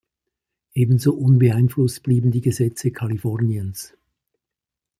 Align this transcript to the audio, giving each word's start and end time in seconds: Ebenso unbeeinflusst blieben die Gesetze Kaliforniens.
Ebenso 0.73 1.13
unbeeinflusst 1.13 2.01
blieben 2.01 2.31
die 2.31 2.41
Gesetze 2.41 2.89
Kaliforniens. 2.89 3.93